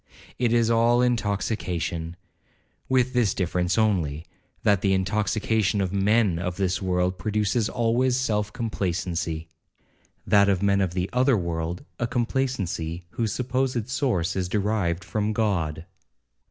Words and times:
It 0.39 0.51
is 0.51 0.71
all 0.71 1.03
intoxication, 1.03 2.15
with 2.89 3.13
this 3.13 3.35
difference 3.35 3.77
only, 3.77 4.25
that 4.63 4.81
the 4.81 4.93
intoxication 4.93 5.79
of 5.79 5.93
men 5.93 6.39
of 6.39 6.57
this 6.57 6.81
world 6.81 7.19
produces 7.19 7.69
always 7.69 8.17
self 8.17 8.51
complacency—that 8.51 10.49
of 10.49 10.63
men 10.63 10.81
of 10.81 10.95
the 10.95 11.07
other 11.13 11.37
world, 11.37 11.85
a 11.99 12.07
complacency 12.07 13.05
whose 13.11 13.31
supposed 13.31 13.89
source 13.91 14.35
is 14.35 14.49
derived 14.49 15.03
from 15.03 15.33
God. 15.33 15.85